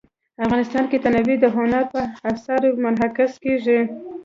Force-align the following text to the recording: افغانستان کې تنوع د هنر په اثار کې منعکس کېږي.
افغانستان 0.45 0.83
کې 0.91 0.97
تنوع 1.03 1.37
د 1.41 1.45
هنر 1.55 1.83
په 1.93 2.01
اثار 2.29 2.61
کې 2.71 2.79
منعکس 2.83 3.33
کېږي. 3.43 3.79